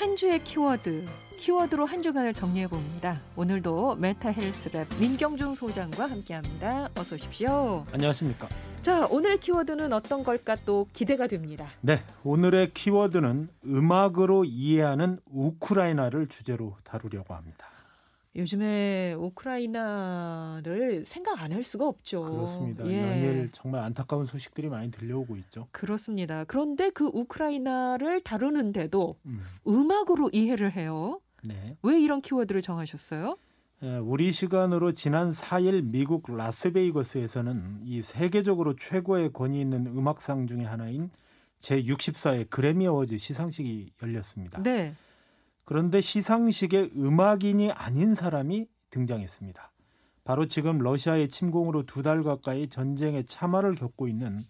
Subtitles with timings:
[0.00, 3.20] 한 주의 키워드, 키워드로 한 주간을 정리해 봅니다.
[3.36, 6.88] 오늘도 메타 헬스랩 민경중 소장과 함께합니다.
[6.96, 7.84] 어서 오십시오.
[7.92, 8.48] 안녕하십니까.
[8.80, 11.68] 자, 오늘 키워드는 어떤 걸까 또 기대가 됩니다.
[11.82, 17.69] 네, 오늘의 키워드는 음악으로 이해하는 우크라이나를 주제로 다루려고 합니다.
[18.36, 22.22] 요즘에 우크라이나를 생각 안 할 수가 없죠.
[22.22, 22.86] 그렇습니다.
[22.86, 23.02] 예.
[23.02, 25.66] 연일 정말 안타까운 소식들이 많이 들려오고 있죠.
[25.72, 26.44] 그렇습니다.
[26.44, 31.20] 그런데 그 우크라이나를 다루는데도 음, 음악으로 이해를 해요.
[31.42, 31.76] 네.
[31.82, 33.36] 왜 이런 키워드를 정하셨어요?
[33.82, 41.10] 에, 우리 시간으로 지난 4일 미국 라스베이거스에서는 이 세계적으로 최고의 권위 있는 음악상 중의 하나인
[41.62, 44.62] 제64회 그래미 어워즈 시상식이 열렸습니다.
[44.62, 44.94] 네.
[45.64, 49.70] 그런데 시상식에 음악인이 아닌 사람이 등장했습니다.
[50.24, 54.40] 바로 지금 러시아의 침공으로 두 달 가까이 전쟁의 참화를 겪고 있는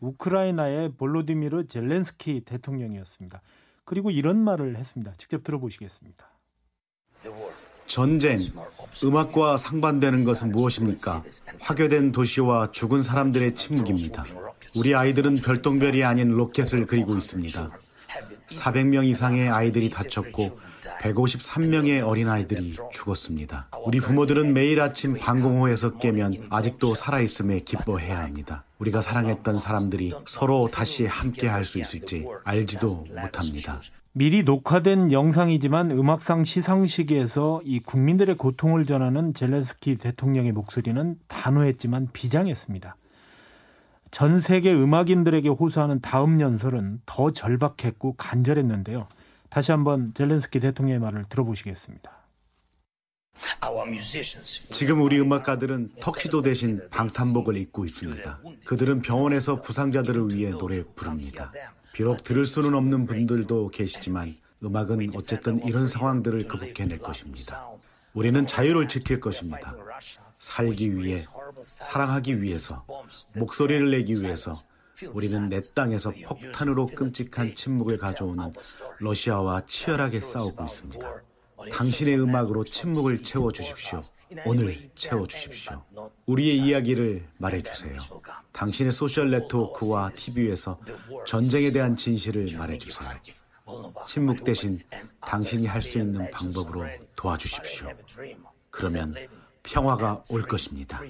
[0.00, 3.40] 우크라이나의 볼로디미르 젤렌스키 대통령이었습니다.
[3.84, 5.12] 그리고 이런 말을 했습니다.
[5.16, 6.26] 직접 들어보시겠습니다.
[7.86, 8.38] 전쟁,
[9.04, 11.22] 음악과 상반되는 것은 무엇입니까?
[11.60, 14.24] 화교된 도시와 죽은 사람들의 침묵입니다.
[14.76, 17.70] 우리 아이들은 별똥별이 아닌 로켓을 그리고 있습니다.
[18.48, 20.58] 400명 이상의 아이들이 다쳤고
[21.00, 23.68] 153명의 어린아이들이 죽었습니다.
[23.84, 28.64] 우리 부모들은 매일 아침 방공호에서 깨면 아직도 살아있음에 기뻐해야 합니다.
[28.78, 33.80] 우리가 사랑했던 사람들이 서로 다시 함께 할 수 있을지 알지도 못합니다.
[34.12, 42.96] 미리 녹화된 영상이지만 음악상 시상식에서 이 국민들의 고통을 전하는 젤렌스키 대통령의 목소리는 단호했지만 비장했습니다.
[44.10, 49.08] 전 세계 음악인들에게 호소하는 다음 연설은 더 절박했고 간절했는데요.
[49.50, 52.12] 다시 한번 젤렌스키 대통령의 말을 들어보시겠습니다.
[54.70, 58.40] 지금 우리 음악가들은 턱시도 대신 방탄복을 입고 있습니다.
[58.64, 61.52] 그들은 병원에서 부상자들을 위해 노래 부릅니다.
[61.92, 67.68] 비록 들을 수는 없는 분들도 계시지만 음악은 어쨌든 이런 상황들을 극복해낼 것입니다.
[68.14, 69.74] 우리는 자유를 지킬 것입니다.
[70.38, 71.20] 살기 위해,
[71.64, 72.84] 사랑하기 위해서,
[73.34, 74.52] 목소리를 내기 위해서
[75.12, 78.50] 우리는 내 땅에서 폭탄으로 끔찍한 침묵을 가져오는
[78.98, 81.22] 러시아와 치열하게 싸우고 있습니다.
[81.72, 84.00] 당신의 음악으로 침묵을 채워주십시오.
[84.44, 85.82] 오늘 채워주십시오.
[86.26, 87.98] 우리의 이야기를 말해주세요.
[88.52, 90.78] 당신의 소셜 네트워크와 TV에서
[91.26, 93.10] 전쟁에 대한 진실을 말해주세요.
[94.06, 94.80] 침묵 대신
[95.20, 96.86] 당신이 할 수 있는 방법으로
[97.16, 97.88] 도와주십시오.
[98.70, 99.14] 그러면
[99.66, 101.00] 평화가 올 것입니다.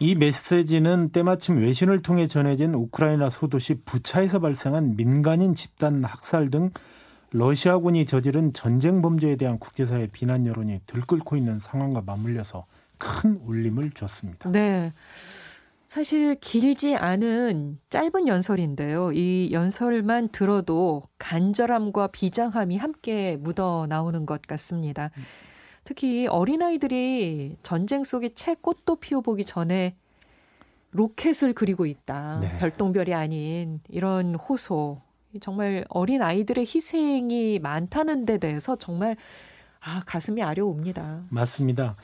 [0.00, 6.70] 이 메시지는 때마침 외신을 통해 전해진 우크라이나 소도시 부차에서 발생한 민간인 집단 학살 등
[7.30, 12.66] 러시아군이 저지른 전쟁 범죄에 대한 국제사회 비난 여론이 들끓고 있는 상황과 맞물려서
[12.98, 14.50] 큰 울림을 줬습니다.
[14.50, 14.92] 네.
[15.94, 19.12] 사실 길지 않은 짧은 연설인데요.
[19.12, 25.10] 이 연설만 들어도 간절함과 비장함이 함께 묻어 나오는 것 같습니다.
[25.84, 29.94] 특히 어린아이들이 전쟁 속에 채 꽃도 피워보기 전에
[30.90, 32.40] 로켓을 그리고 있다.
[32.40, 32.58] 네.
[32.58, 35.00] 별똥별이 아닌 이런 호소.
[35.40, 39.16] 정말 어린 아이들의 희생이 많다는 데 대해서 정말
[39.78, 41.26] 아, 가슴이 아려옵니다.
[41.28, 41.94] 맞습니다.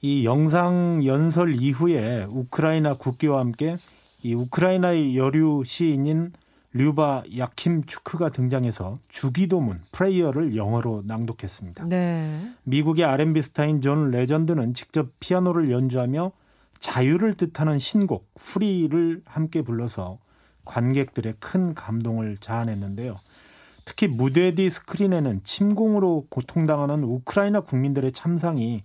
[0.00, 3.76] 이 영상 연설 이후에 우크라이나 국기와 함께
[4.22, 6.32] 이 우크라이나의 여류 시인인
[6.72, 11.84] 류바 야킴추크가 등장해서 주기도문 prayer를 영어로 낭독했습니다.
[11.84, 12.50] 네.
[12.64, 16.32] 미국의 R&B 스타인 존 레전드는 직접 피아노를 연주하며
[16.80, 20.18] 자유를 뜻하는 신곡 Free를 함께 불러서
[20.64, 23.16] 관객들의 큰 감동을 자아냈는데요.
[23.84, 28.82] 특히 무대 뒤 스크린에는 침공으로 고통당하는 우크라이나 국민들의 참상이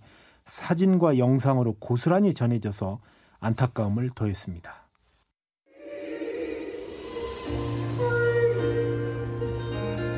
[0.50, 2.98] 사진과 영상으로 고스란히 전해져서
[3.38, 4.74] 안타까움을 더했습니다.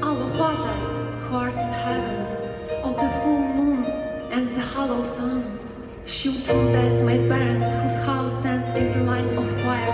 [0.03, 0.75] Our Father,
[1.21, 2.27] who art in heaven,
[2.83, 3.85] of the full moon
[4.33, 5.45] and the hollow sun,
[6.07, 9.93] shield from death my parents whose house stands in the line of fire,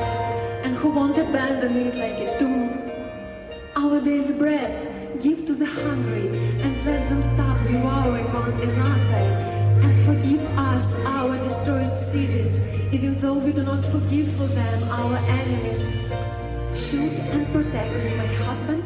[0.63, 2.79] and who won't abandon it like a tomb.
[3.75, 6.31] Our daily bread give to the hungry,
[6.63, 9.48] and let them stop devouring one another, and
[10.09, 12.63] forgive us our destroyed cities,
[12.93, 15.85] even though we do not forgive for them our enemies.
[16.75, 18.85] Shield and protect my husband.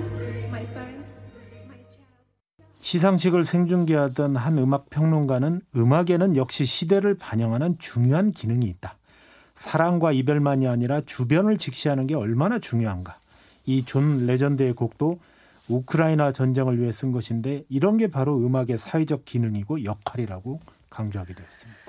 [2.80, 8.96] 시상식을 생중계하던 한 음악 평론가는 음악에는 역시 시대를 반영하는 중요한 기능이 있다.
[9.54, 13.16] 사랑과 이별만이 아니라 주변을 직시하는 게 얼마나 중요한가.
[13.64, 15.20] 이 존 레전드의 곡도
[15.68, 20.60] 우크라이나 전쟁을 위해 쓴 것인데 이런 게 바로 음악의 사회적 기능이고 역할이라고
[20.92, 21.80] 강조하기도 했습니다.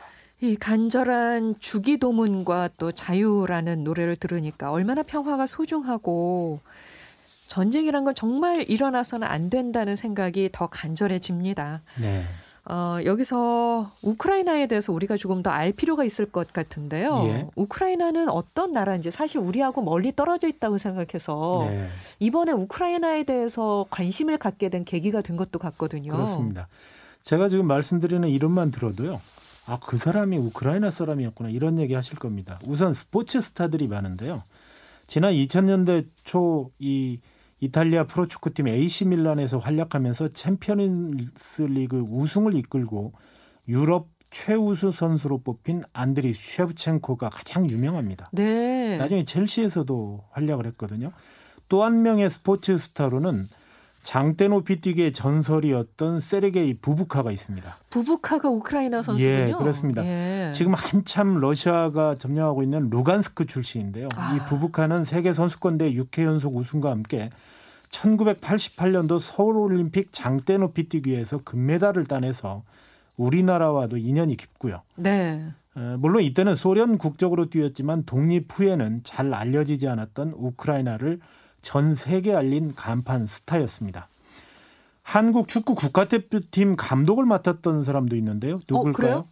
[0.41, 6.59] 이 간절한 주기도문과 또 자유라는 노래를 들으니까 얼마나 평화가 소중하고
[7.47, 11.81] 전쟁이란 건 정말 일어나서는 안 된다는 생각이 더 간절해집니다.
[12.01, 12.25] 네.
[12.65, 17.23] 어, 여기서 우크라이나에 대해서 우리가 조금 더 알 필요가 있을 것 같은데요.
[17.25, 17.47] 예.
[17.55, 21.89] 우크라이나는 어떤 나라인지 사실 우리하고 멀리 떨어져 있다고 생각해서 네.
[22.19, 26.13] 이번에 우크라이나에 대해서 관심을 갖게 된 계기가 된 것도 같거든요.
[26.13, 26.67] 그렇습니다.
[27.23, 29.19] 제가 지금 말씀드리는 이름만 들어도요.
[29.65, 31.49] 아, 그 사람이 우크라이나 사람이었구나.
[31.49, 32.59] 이런 얘기 하실 겁니다.
[32.65, 34.43] 우선 스포츠 스타들이 많은데요.
[35.07, 37.19] 지난 2000년대 초 이
[37.61, 43.13] 이탈리아 프로축구팀 AC 밀란에서 활약하면서 챔피언스 리그 우승을 이끌고
[43.69, 48.31] 유럽 최우수 선수로 뽑힌 안드리 쉐브첸코가 가장 유명합니다.
[48.33, 48.97] 네.
[48.97, 51.13] 나중에 첼시에서도 활약을 했거든요.
[51.69, 53.47] 또 한 명의 스포츠 스타로는
[54.03, 57.77] 장대 높이 뛰기의 전설이었던 세르게이 부부카가 있습니다.
[57.89, 59.33] 부부카가 우크라이나 선수군요.
[59.33, 60.05] 예, 그렇습니다.
[60.05, 60.51] 예.
[60.53, 64.09] 지금 한참 러시아가 점령하고 있는 루간스크 출신인데요.
[64.15, 64.35] 아.
[64.35, 67.29] 이 부부카는 세계 선수권대 6회 연속 우승과 함께
[67.89, 72.63] 1988년도 서울 올림픽 장대 높이 뛰기에서 금메달을 따내서
[73.15, 74.81] 우리나라와도 인연이 깊고요.
[74.95, 75.45] 네.
[75.75, 81.19] 어, 물론 이때는 소련 국적으로 뛰었지만 독립 후에는 잘 알려지지 않았던 우크라이나를
[81.63, 84.10] 전 세계에 알린 간판 스타였습니다.
[85.01, 88.60] 한국 축구 국가대표팀 감독을 맡았던 사람도 있는데요.
[88.69, 88.88] 누굴까요?
[88.89, 89.27] 어, 그래요?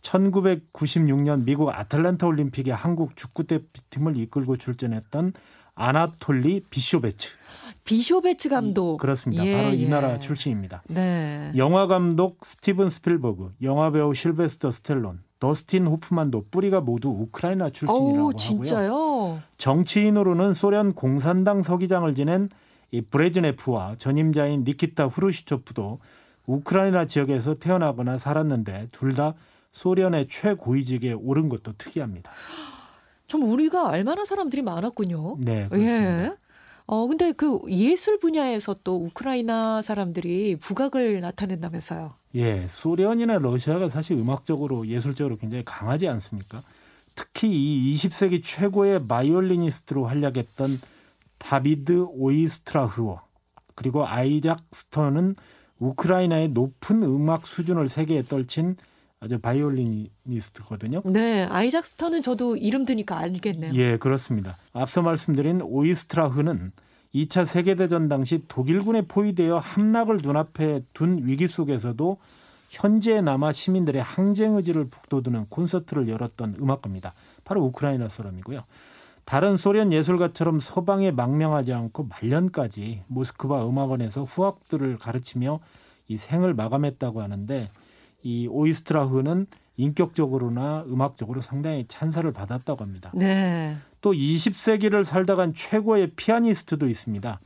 [0.00, 5.34] 1996년 미국 아틀란타 올림픽에 한국 축구대표팀을 이끌고 출전했던
[5.74, 7.30] 아나톨리 비쇼베츠.
[7.84, 8.98] 비쇼베츠 감독.
[8.98, 9.44] 그렇습니다.
[9.44, 9.88] 예, 바로 이 예.
[9.88, 10.82] 나라 출신입니다.
[10.88, 11.52] 네.
[11.56, 18.30] 영화 감독 스티븐 스필버그, 영화 배우 실베스터 스텔론, 더스틴 호프만도 뿌리가 모두 우크라이나 출신이라고 오,
[18.30, 19.40] 하고요.
[19.56, 22.48] 정치인으로는 소련 공산당 서기장을 지낸
[22.90, 26.00] 이 브레즈네프와 전임자인 니키타 후르시초프도
[26.46, 29.34] 우크라이나 지역에서 태어나거나 살았는데 둘 다
[29.70, 32.30] 소련의 최고위직에 오른 것도 특이합니다.
[33.26, 35.36] 좀 우리가 알만한 사람들이 많았군요.
[35.40, 36.24] 네, 그렇습니다.
[36.24, 36.32] 예.
[36.90, 42.14] 어, 근데 그 예술 분야에서 또 우크라이나 사람들이 부각을 나타낸다면서요.
[42.36, 46.62] 예, 소련이나 러시아가 사실 음악적으로 예술적으로 굉장히 강하지 않습니까?
[47.14, 50.70] 특히 이 20세기 최고의 바이올리니스트로 활약했던
[51.36, 53.20] 다비드 오이스트라흐
[53.74, 55.36] 그리고 아이작 스턴은
[55.78, 58.76] 우크라이나의 높은 음악 수준을 세계에 떨친
[59.20, 61.02] 아주 바이올리니스트거든요.
[61.06, 63.74] 네, 아이작 스턴은 저도 이름 들으니까 알겠네요.
[63.74, 64.56] 예, 그렇습니다.
[64.72, 66.72] 앞서 말씀드린 오이스트라흐는
[67.14, 72.18] 2차 세계대전 당시 독일군에 포위되어 함락을 눈앞에 둔 위기 속에서도
[72.70, 77.14] 현지에 남아 시민들의 항쟁 의지를 북돋우는 콘서트를 열었던 음악가입니다.
[77.44, 78.62] 바로 우크라이나 사람이고요.
[79.24, 85.60] 다른 소련 예술가처럼 서방에 망명하지 않고 말년까지 모스크바 음악원에서 후학들을 가르치며
[86.08, 87.70] 이 생을 마감했다고 하는데
[88.22, 93.12] 이 오이스트라흐는 인격적으로나 음악적으로 상당히 찬사를 받았다고 합니다.
[93.14, 93.76] 네.
[94.00, 97.40] 또 20세기를 살다간 최고의 피아니스트도 있습니다.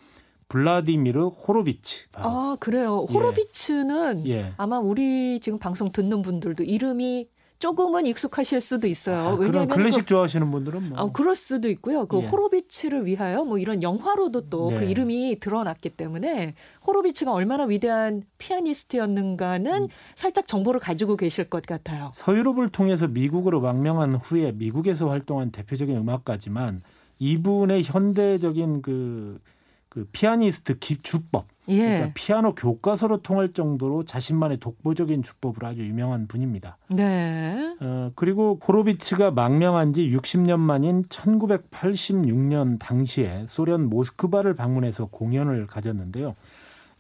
[0.49, 2.09] 블라디미르 호로비치.
[2.13, 2.29] 바로.
[2.29, 3.07] 아, 그래요.
[3.09, 3.13] 예.
[3.13, 4.53] 호로비츠는 예.
[4.59, 7.29] 아마 우리 지금 방송 듣는 분들도 이름이
[7.63, 9.19] 조금은 익숙하실 수도 있어요.
[9.19, 12.07] 아, 왜냐하면 클래식 그, 좋아하시는 분들은 뭐 아, 그럴 수도 있고요.
[12.07, 12.27] 그 예.
[12.27, 14.91] 호로비츠를 위하여 뭐 이런 영화로도 또그 네.
[14.91, 19.89] 이름이 드러났기 때문에 호로비츠가 얼마나 위대한 피아니스트였는가는 음.
[20.17, 22.11] 살짝 정보를 가지고 계실 것 같아요.
[22.17, 26.83] 서유럽을 통해서 미국으로 망명한 후에 미국에서 활동한 대표적인 음악가지만
[27.21, 29.41] 이분의 현대적인 그,
[29.89, 31.77] 그 피아니스트 기, 주법, 예.
[31.77, 36.77] 그러니까 피아노 교과서로 통할 정도로 자신만의 독보적인 주법으로 아주 유명한 분입니다.
[36.89, 37.77] 네.
[37.81, 46.35] 어, 그리고 호로비츠가 망명한 지 60년 만인 1986년 당시에 소련 모스크바를 방문해서 공연을 가졌는데요.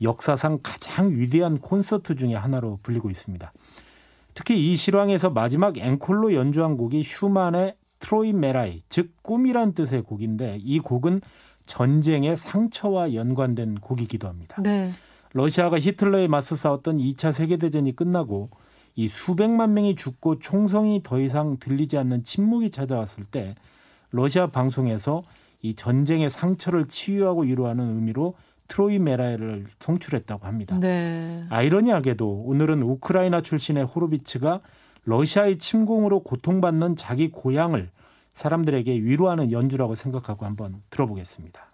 [0.00, 3.52] 역사상 가장 위대한 콘서트 중의 하나로 불리고 있습니다.
[4.34, 10.80] 특히 이 실황에서 마지막 앵콜로 연주한 곡이 슈만의 트로이 메라이, 즉 꿈이란 뜻의 곡인데 이
[10.80, 11.20] 곡은
[11.72, 14.56] 전쟁의 상처와 연관된 곡이기도 합니다.
[14.62, 14.92] 네.
[15.32, 18.50] 러시아가 히틀러에 맞서 싸웠던 2차 세계대전이 끝나고
[18.94, 23.54] 이 수백만 명이 죽고 총성이 더 이상 들리지 않는 침묵이 찾아왔을 때
[24.10, 25.22] 러시아 방송에서
[25.62, 28.34] 이 전쟁의 상처를 치유하고 위로하는 의미로
[28.68, 30.78] 트로이 메라를 송출했다고 합니다.
[30.78, 31.46] 네.
[31.48, 34.60] 아이러니하게도 오늘은 우크라이나 출신의 호로비츠가
[35.06, 37.88] 러시아의 침공으로 고통받는 자기 고향을
[38.34, 41.71] 사람들에게 위로하는 연주라고 생각하고 한번 들어보겠습니다.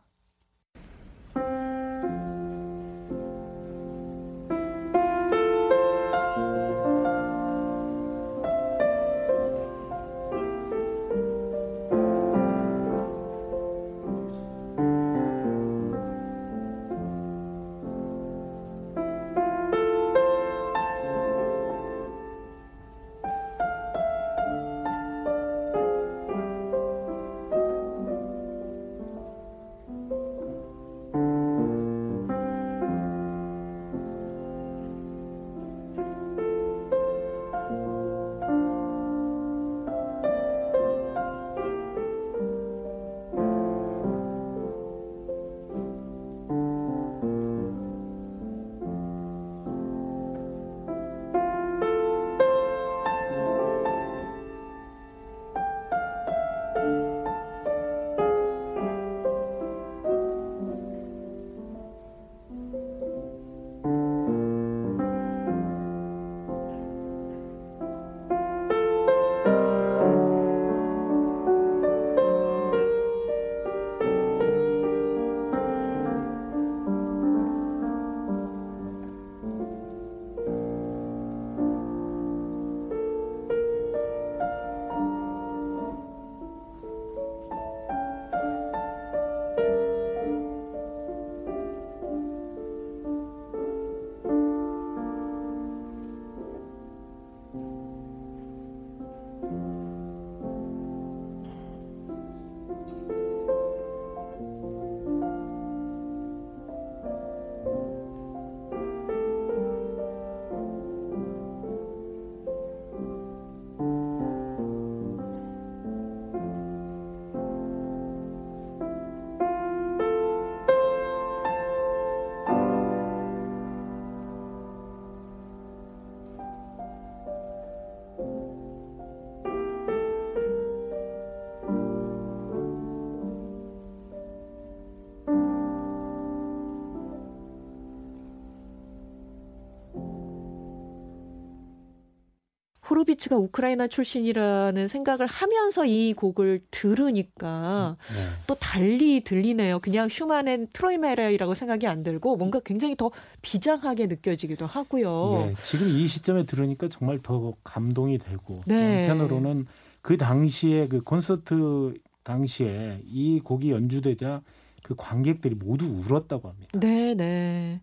[143.09, 148.45] 호로비츠가 우크라이나 출신이라는 생각을 하면서 이 곡을 들으니까 네.
[148.47, 149.81] 또 달리 들리네요.
[149.81, 153.11] 그냥 슈만의 트로이메레이라고 생각이 안 들고 뭔가 굉장히 더
[153.43, 155.47] 비장하게 느껴지기도 하고요.
[155.47, 159.09] 네, 지금 이 시점에 들으니까 정말 더 감동이 되고 네.
[159.09, 159.67] 한편으로는
[160.03, 164.43] 그 당시에 그 콘서트 당시에 이 곡이 연주되자
[164.83, 166.79] 그 관객들이 모두 울었다고 합니다.
[166.79, 167.81] 네, 네.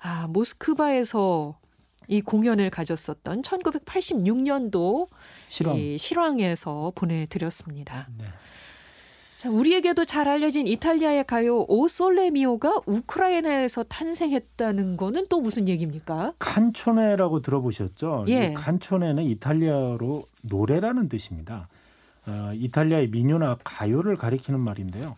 [0.00, 1.56] 아, 모스크바에서
[2.08, 5.08] 이 공연을 가졌었던 1986년도
[5.46, 5.76] 실황.
[5.76, 8.08] 이 실황에서 보내드렸습니다.
[8.18, 8.24] 네.
[9.38, 16.32] 자, 우리에게도 잘 알려진 이탈리아의 가요 오 솔레미오가 우크라이나에서 탄생했다는 거는 또 무슨 얘기입니까?
[16.38, 18.24] 칸초네라고 들어보셨죠?
[18.28, 18.54] 예.
[18.54, 21.68] 칸초네는 이탈리아로 노래라는 뜻입니다.
[22.26, 25.16] 어, 이탈리아의 민요나 가요를 가리키는 말인데요.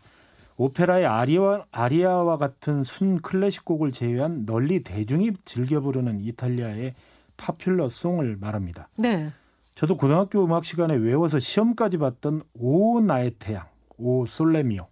[0.56, 6.94] 오페라의 아리와, 아리아와 같은 순 클래식 곡을 제외한 널리 대중이 즐겨 부르는 이탈리아의
[7.36, 8.88] popular song을 말합니다.
[8.96, 9.30] 네.
[9.74, 13.66] 저도 고등학교 음악 시간에 외워서 시험까지 봤던 오 나의 태양,
[13.98, 14.86] O sole mio.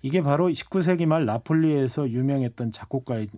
[0.00, 3.28] 이게 바로 19세기 말 나폴리에서 유명했던 작곡가인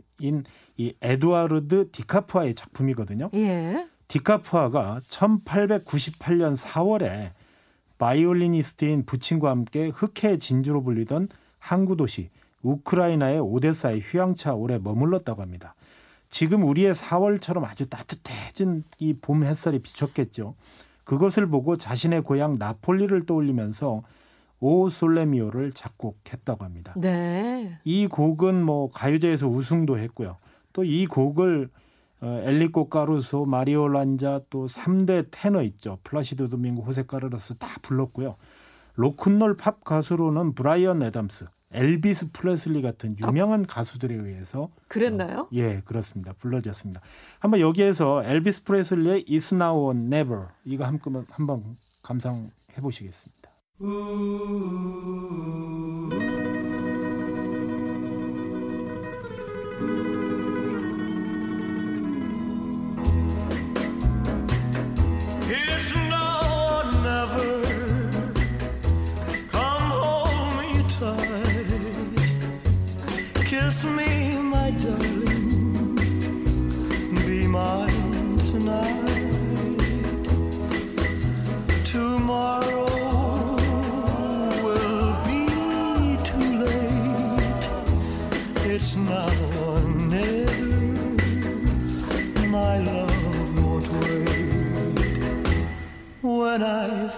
[0.76, 3.30] 이 에두아르도 디카푸아의 작품이거든요.
[3.34, 3.86] 예.
[4.08, 7.30] 디카푸아가 1898년 4월에
[7.98, 12.30] 바이올리니스트인 부친과 함께 흑해 진주로 불리던 항구 도시
[12.62, 15.74] 우크라이나의 오데사에 휴양차 오래 머물렀다고 합니다.
[16.28, 20.54] 지금 우리의 4월처럼 아주 따뜻해진 이 봄 햇살이 비쳤겠죠.
[21.04, 24.02] 그것을 보고 자신의 고향 나폴리를 떠올리면서
[24.58, 26.94] O sole mio를 작곡했다고 합니다.
[26.96, 27.78] 네.
[27.84, 30.36] 이 곡은 뭐 가요제에서 우승도 했고요.
[30.72, 31.68] 또 이 곡을
[32.22, 35.98] 어, 엔리코 카루소, 마리오 란자 또 3대 테너 있죠.
[36.02, 38.36] 플라시도 도밍고, 호세 카레라스 다 불렀고요.
[38.96, 45.40] 로큰롤 팝 가수로는 브라이언 애담스, 엘비스 플레슬리 같은 유명한 아, 가수들에 의해서 그랬나요?
[45.40, 46.32] 어, 예, 그렇습니다.
[46.32, 47.00] 불러졌습니다.
[47.38, 52.50] 한번 여기에서 엘비스 플레슬리의 Is Now or Never 이거 한번 한번 감상해
[52.80, 53.50] 보시겠습니다.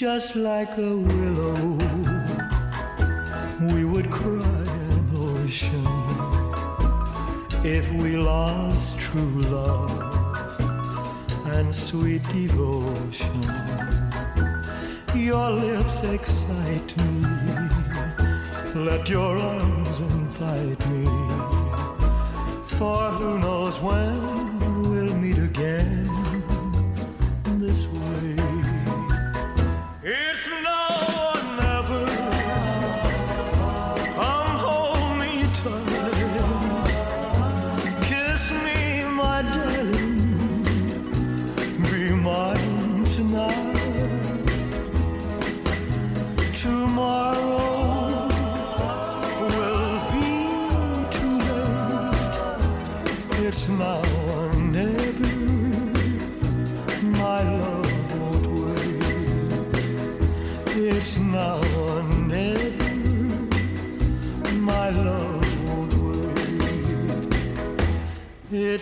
[0.00, 1.78] just like a willow,
[3.74, 4.64] we would cry
[4.94, 5.86] an ocean
[7.64, 10.60] if we lost true love
[11.48, 13.42] and sweet devotion.
[15.14, 17.22] Your lips excite me,
[18.74, 21.59] let your arms invite me,
[22.80, 26.09] for who knows when we'll meet again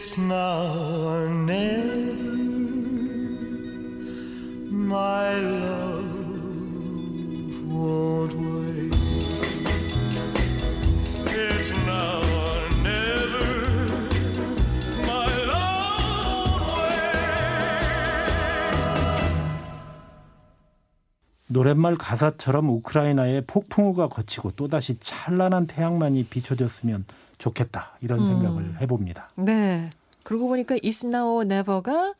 [0.00, 0.78] It's now
[1.08, 2.14] or never,
[4.70, 6.06] my love
[7.66, 8.94] won't wait.
[11.26, 13.66] It's now or never,
[15.04, 17.18] my love wait.
[21.48, 27.04] 노랫말 가사처럼 우크라이나에 폭풍우가 거치고 또다시 찬란한 태양만이 비춰졌으면
[27.38, 28.24] 좋겠다 이런 음.
[28.24, 29.30] 생각을 해봅니다.
[29.36, 29.90] 네.
[30.24, 32.14] 그러고 보니까 It's Now or Never가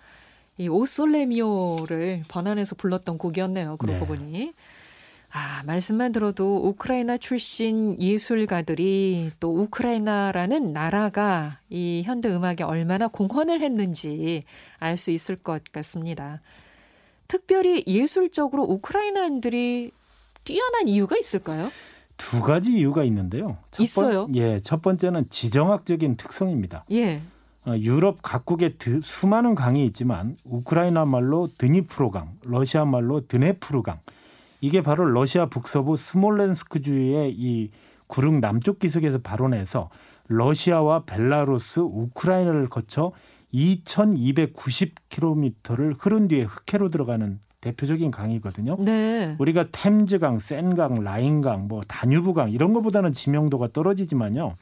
[0.57, 3.77] 이 오솔레미오를 번안해서 불렀던 곡이었네요.
[3.77, 4.07] 그러고 네.
[4.07, 4.53] 보니.
[5.31, 14.45] 아, 말씀만 들어도 우크라이나 출신 예술가들이 또 우크라이나라는 나라가 이 현대 음악에 얼마나 공헌을 했는지
[14.79, 16.41] 알 수 있을 것 같습니다.
[17.29, 19.91] 특별히 예술적으로 우크라이나인들이
[20.45, 21.71] 뛰어난 이유가 있을까요?
[22.19, 23.57] 두 가지 이유가 있는데요.
[23.71, 24.27] 첫 번- 있어요?
[24.35, 26.85] 예, 첫 번째는 지정학적인 특성입니다.
[26.91, 27.23] 예.
[27.67, 34.01] 어, 유럽 각국에 드- 수많은 강이 있지만 우크라이나 말로 드니프로강, 러시아 말로 드네프르강.
[34.61, 37.71] 이게 바로 러시아 북서부 스몰렌스크 주의 이
[38.09, 39.89] 구릉 남쪽 기슭에서 발원해서
[40.27, 43.13] 러시아와 벨라루스, 우크라이나를 거쳐
[43.55, 48.77] 2,290km를 흐른 뒤에 흑해로 들어가는 대표적인 강이거든요.
[48.79, 49.35] 네.
[49.39, 54.55] 우리가 템즈강, 센강, 라인강, 뭐 다뉴브강 이런 것보다는 지명도가 떨어지지만요.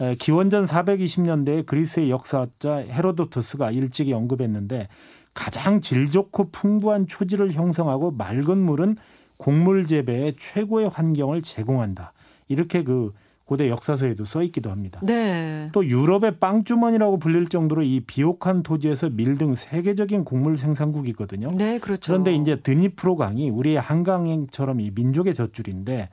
[0.00, 4.88] 에, 기원전 420년대에 그리스의 역사학자 헤로도토스가 일찍이 언급했는데
[5.34, 8.96] 가장 질 좋고 풍부한 초지를 형성하고 맑은 물은
[9.36, 12.12] 곡물 재배에 최고의 환경을 제공한다.
[12.48, 13.12] 이렇게 그
[13.44, 15.00] 고대 역사서에도 써 있기도 합니다.
[15.02, 15.68] 네.
[15.72, 21.50] 또 유럽의 빵주머니라고 불릴 정도로 이 비옥한 토지에서 밀 등 세계적인 곡물 생산국이거든요.
[21.52, 22.12] 네, 그렇죠.
[22.12, 26.08] 그런데 이제 드니프로 강이 우리의 한강처럼 이 민족의 젖줄인데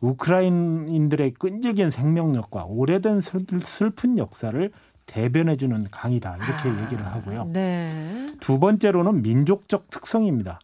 [0.00, 4.70] 우크라이나인들의 끈질긴 생명력과 오래된 슬- 슬픈 역사를
[5.06, 7.50] 대변해주는 강이다 이렇게 아, 얘기를 하고요.
[7.52, 8.26] 네.
[8.40, 10.58] 두 번째로는 민족적 특성입니다.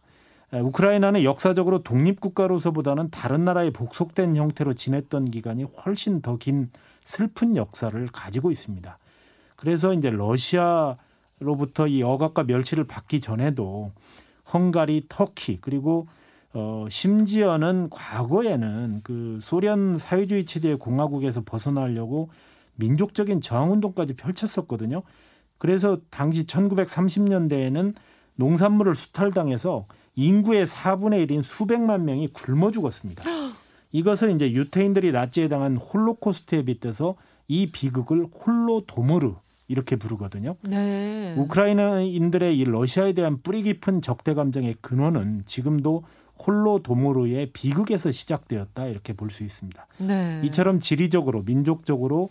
[0.53, 6.69] 에, 우크라이나는 역사적으로 독립국가로서보다는 다른 나라에 복속된 형태로 지냈던 기간이 훨씬 더 긴
[7.03, 8.97] 슬픈 역사를 가지고 있습니다.
[9.55, 13.91] 그래서 이제 러시아로부터 이 억압과 멸시를 받기 전에도
[14.53, 16.07] 헝가리, 터키 그리고
[16.53, 22.29] 어 심지어는 과거에는 그 소련 사회주의 체제의 공화국에서 벗어나려고
[22.75, 25.03] 민족적인 저항 운동까지 펼쳤었거든요.
[25.57, 27.95] 그래서 당시 1930년대에는
[28.35, 29.85] 농산물을 수탈당해서
[30.15, 33.23] 인구의 4분의 1인 수백만 명이 굶어 죽었습니다.
[33.91, 37.15] 이것을 이제 유태인들이 나치에 당한 홀로코스트에 빗대서
[37.47, 39.33] 이 비극을 홀로 도모르
[39.67, 40.55] 이렇게 부르거든요.
[40.63, 41.33] 네.
[41.37, 46.03] 우크라이나인들의 이 러시아에 대한 뿌리 깊은 적대 감정의 근원은 지금도
[46.45, 49.87] 홀로 도모르의 비극에서 시작되었다 이렇게 볼 수 있습니다.
[49.99, 50.41] 네.
[50.45, 52.29] 이처럼 지리적으로 민족적으로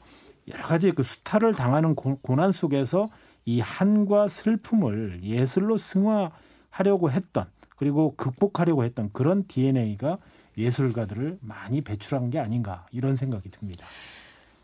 [0.49, 3.09] 여러 가지 그 수탈을 당하는 고- 고난 속에서
[3.45, 7.47] 이 한과 슬픔을 예술로 승화하려고 했던
[7.81, 10.19] 그리고 극복하려고 했던 그런 DNA가
[10.59, 13.87] 예술가들을 많이 배출한 게 아닌가 이런 생각이 듭니다.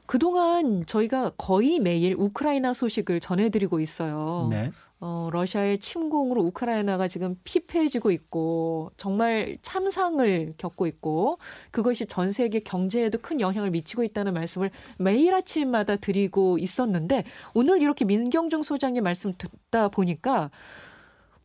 [0.05, 4.49] 그동안 저희가 거의 매일 우크라이나 소식을 전해드리고 있어요.
[4.51, 4.71] 네.
[5.01, 11.39] 어, 러시아의 침공으로 우크라이나가 지금 피폐해지고 있고 정말 참상을 겪고 있고
[11.71, 17.25] 그것이 전 세계 경제에도 큰 영향을 미치고 있다는 말씀을 매일 아침마다 드리고 있었는데
[17.55, 20.51] 오늘 이렇게 민경중 소장님 말씀 듣다 보니까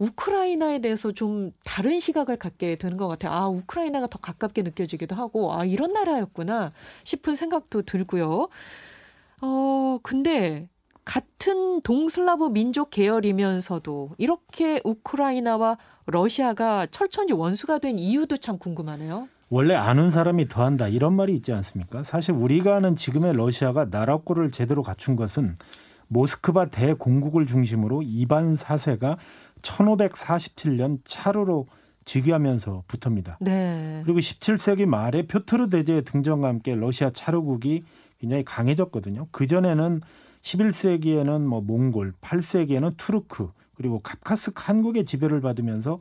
[0.01, 3.31] 우크라이나에 대해서 좀 다른 시각을 갖게 되는 것 같아요.
[3.31, 6.71] 아, 우크라이나가 더 가깝게 느껴지기도 하고, 아, 이런 나라였구나
[7.03, 8.47] 싶은 생각도 들고요.
[9.43, 10.67] 어, 근데
[11.05, 19.27] 같은 동슬라브 민족 계열이면서도 이렇게 우크라이나와 러시아가 철천지 원수가 된 이유도 참 궁금하네요.
[19.49, 22.03] 원래 아는 사람이 더한다 이런 말이 있지 않습니까?
[22.03, 25.57] 사실 우리가 아는 지금의 러시아가 나라꼴을 제대로 갖춘 것은
[26.11, 29.17] 모스크바 대공국을 중심으로 이반 4세가
[29.61, 31.67] 1547년 차르로
[32.05, 33.37] 즉위하면서부터입니다.
[33.41, 34.01] 네.
[34.03, 37.83] 그리고 17세기 말에 표트르 대제의 등장과 함께 러시아 차르국이
[38.19, 39.27] 굉장히 강해졌거든요.
[39.31, 40.01] 그 전에는
[40.41, 45.99] 11세기에는 뭐 몽골, 8세기에는 투르크 그리고 카자르 한국의 지배를 받으면서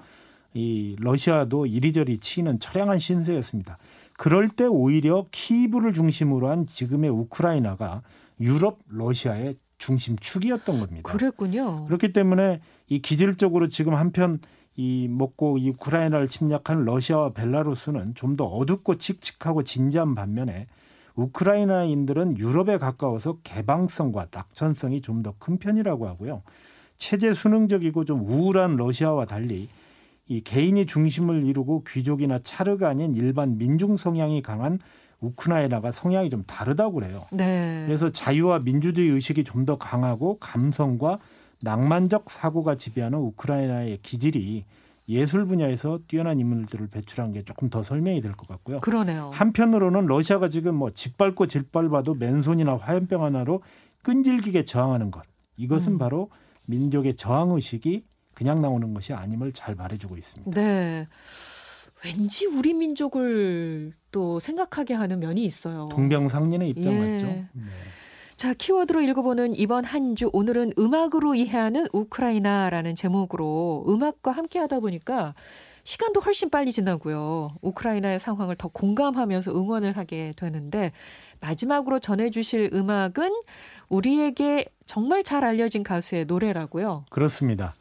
[0.52, 3.78] 이 러시아도 이리저리 치이는 처량한 신세였습니다.
[4.14, 8.02] 그럴 때 오히려 키이브를 중심으로 한 지금의 우크라이나가
[8.40, 11.10] 유럽 러시아의 중심축이었던 겁니다.
[11.10, 11.86] 그랬군요.
[11.86, 14.38] 그렇기 때문에 이 기질적으로 지금 한편
[14.76, 20.68] 이 먹고 이 우크라이나를 침략한 러시아와 벨라루스는 좀 더 어둡고 칙칙하고 진지한 반면에
[21.16, 26.42] 우크라이나인들은 유럽에 가까워서 개방성과 낙천성이 좀 더 큰 편이라고 하고요.
[26.96, 29.68] 체제 수능적이고 좀 우울한 러시아와 달리
[30.28, 34.78] 이 개인이 중심을 이루고 귀족이나 차르가 아닌 일반 민중 성향이 강한
[35.20, 37.26] 우크라이나가 성향이 좀 다르다고 그래요.
[37.30, 37.84] 네.
[37.86, 41.18] 그래서 자유와 민주주의 의식이 좀 더 강하고 감성과
[41.60, 44.64] 낭만적 사고가 지배하는 우크라이나의 기질이
[45.08, 48.78] 예술 분야에서 뛰어난 인물들을 배출한 게 조금 더 설명이 될 것 같고요.
[48.78, 49.30] 그러네요.
[49.34, 53.62] 한편으로는 러시아가 지금 뭐 짓밟고 짓밟아도 맨손이나 화염병 하나로
[54.02, 55.24] 끈질기게 저항하는 것.
[55.56, 55.98] 이것은 음.
[55.98, 56.30] 바로
[56.66, 58.04] 민족의 저항 의식이
[58.34, 60.52] 그냥 나오는 것이 아님을 잘 말해주고 있습니다.
[60.58, 61.06] 네.
[62.04, 65.88] 왠지 우리 민족을 또 생각하게 하는 면이 있어요.
[65.92, 66.98] 동병상련의 입장 예.
[66.98, 67.26] 맞죠?
[67.26, 67.46] 네.
[68.36, 75.34] 자, 키워드로 읽어보는 이번 한 주 오늘은 음악으로 이해하는 우크라이나라는 제목으로 음악과 함께 하다 보니까
[75.84, 77.50] 시간도 훨씬 빨리 지나고요.
[77.60, 80.92] 우크라이나의 상황을 더 공감하면서 응원을 하게 되는데
[81.40, 83.30] 마지막으로 전해주실 음악은
[83.88, 87.04] 우리에게 정말 잘 알려진 가수의 노래라고요.
[87.10, 87.74] 그렇습니다.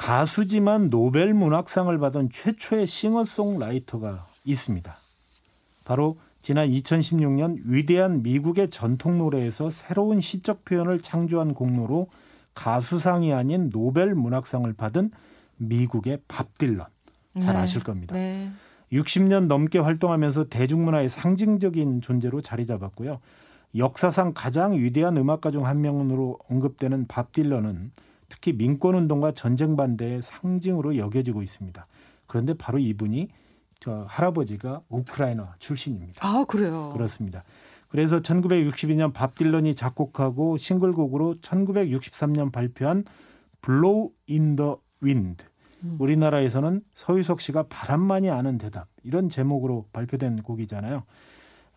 [0.00, 4.96] 가수지만 노벨 문학상을 받은 최초의 싱어송라이터가 있습니다.
[5.84, 12.08] 바로 지난 2016년 위대한 미국의 전통 노래에서 새로운 시적 표현을 창조한 공로로
[12.54, 15.10] 가수상이 아닌 노벨 문학상을 받은
[15.58, 16.86] 미국의 밥 딜런.
[17.38, 17.60] 잘 네.
[17.60, 18.14] 아실 겁니다.
[18.14, 18.50] 네.
[18.92, 23.20] 60년 넘게 활동하면서 대중문화의 상징적인 존재로 자리 잡았고요.
[23.76, 27.92] 역사상 가장 위대한 음악가 중 한 명으로 언급되는 밥 딜런은
[28.30, 31.86] 특히 민권운동과 전쟁 반대의 상징으로 여겨지고 있습니다.
[32.26, 33.28] 그런데 바로 이분이
[33.80, 36.26] 저 할아버지가 우크라이나 출신입니다.
[36.26, 36.90] 아, 그래요.
[36.94, 37.44] 그렇습니다.
[37.88, 43.04] 그래서 1962년 밥 딜런이 작곡하고 싱글곡으로 1963년 발표한
[43.62, 45.44] Blow in the Wind.
[45.82, 45.96] 음.
[45.98, 51.02] 우리나라에서는 서유석 씨가 바람만이 아는 대답 이런 제목으로 발표된 곡이잖아요.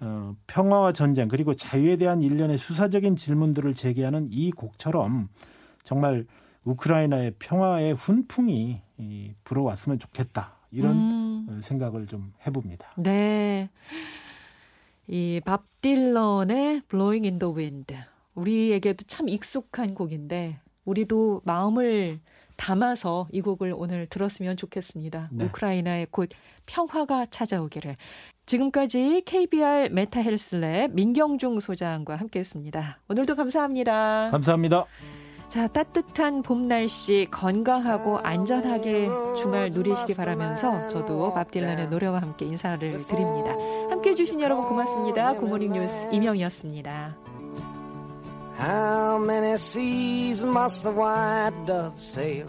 [0.01, 5.29] 어, 평화와 전쟁 그리고 자유에 대한 일련의 수사적인 질문들을 제기하는 이 곡처럼
[5.83, 6.25] 정말
[6.65, 10.95] 우크라이나의 평화의 훈풍이 이, 불어왔으면 좋겠다 이런
[11.49, 11.61] 음.
[11.61, 12.93] 생각을 좀 해봅니다.
[12.97, 13.69] 네.
[15.07, 17.93] 이 밥 딜런의 Blowing in the Wind.
[18.35, 22.19] 우리에게도 참 익숙한 곡인데 우리도 마음을
[22.55, 25.29] 담아서 이 곡을 오늘 들었으면 좋겠습니다.
[25.31, 25.45] 네.
[25.45, 26.29] 우크라이나의 곧
[26.65, 27.97] 평화가 찾아오기를.
[28.45, 32.99] 지금까지 KBR 메타헬스랩 민경중 소장과 함께했습니다.
[33.09, 34.29] 오늘도 감사합니다.
[34.31, 34.85] 감사합니다.
[35.53, 42.79] 자, 따뜻한 봄 날씨 건강하고 안전하게 주말 누리시기 바라면서 저도 밥 딜런의 노래와 함께 인사를
[43.05, 43.51] 드립니다.
[43.87, 45.35] 함께 해주신 여러분 고맙습니다.
[45.35, 47.15] 굿모닝 뉴스 이명이었습니다.
[48.59, 52.47] How many seas must the white dove sail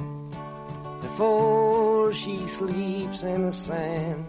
[1.02, 4.24] before she sleeps in the sand?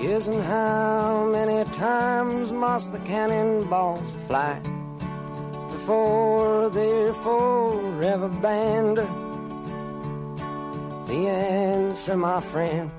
[0.00, 4.77] Yes, and how many times must the cannonballs fly
[5.88, 8.98] before they're forever banned?
[11.08, 12.90] The answer, my friend,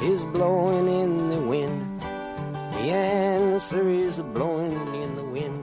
[0.00, 2.00] is blowing in the wind.
[2.00, 5.53] The answer is blowing in the wind.